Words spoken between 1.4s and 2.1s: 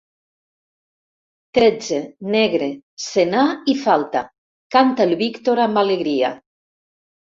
Tretze,